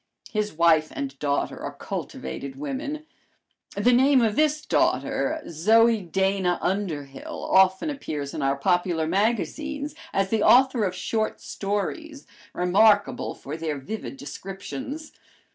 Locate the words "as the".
10.11-10.41